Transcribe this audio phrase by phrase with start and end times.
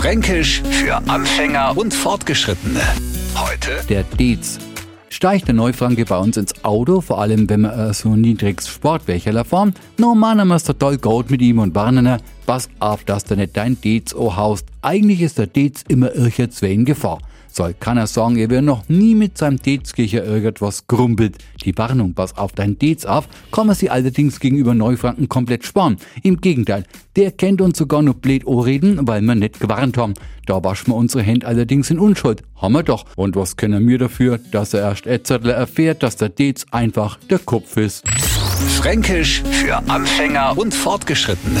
[0.00, 2.80] Fränkisch für Anfänger und Fortgeschrittene.
[3.36, 4.58] Heute der Dez.
[5.10, 9.78] Steigt der Neufranke bei uns ins Auto, vor allem wenn man so niedriges Sportwächerler formt,
[9.98, 13.80] no man ist total gut mit ihm und warnen, pass auf, dass du nicht dein
[13.80, 14.66] Dez haust.
[14.82, 17.18] Eigentlich ist der Dez immer ircher in Gefahr
[17.52, 21.38] soll keiner sagen, er wäre noch nie mit seinem Dezkircher irgendwas grumpelt.
[21.64, 25.96] Die Warnung, pass auf dein Dez auf, kann man sie allerdings gegenüber Neufranken komplett sparen.
[26.22, 26.84] Im Gegenteil,
[27.16, 30.14] der kennt uns sogar noch blöd reden, weil wir nicht gewarnt haben.
[30.46, 32.42] Da waschen wir unsere Hände allerdings in Unschuld.
[32.56, 33.04] Haben wir doch.
[33.16, 37.38] Und was können wir dafür, dass er erst Etzertler erfährt, dass der Dez einfach der
[37.38, 38.08] Kopf ist.
[38.78, 41.60] Fränkisch für Anfänger und Fortgeschrittene.